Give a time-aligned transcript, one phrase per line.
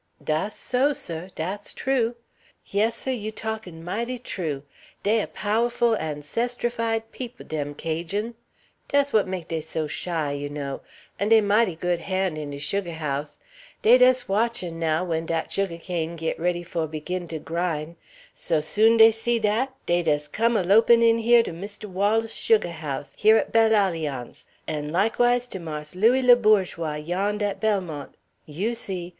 [0.23, 2.15] "Dass so, seh; dass true.
[2.65, 4.63] Yes, seh, you' talkin' mighty true;
[5.03, 8.33] dey a pow'ful ancestrified peop', dem Cajun';
[8.87, 10.81] dass w'at make dey so shy, you know.
[11.19, 13.37] An' dey mighty good han' in de sugah house.
[13.83, 17.95] Dey des watchin', now, w'en dat sugah cane git ready fo' biggin to grind;
[18.33, 22.33] so soon dey see dat, dey des come a lopin' in here to Mistoo Wallis'
[22.33, 27.59] sugah house here at Belle Alliance, an' likewise to Marse Louis Le Bourgeois yond' at
[27.61, 28.15] Belmont.
[28.47, 29.09] You see!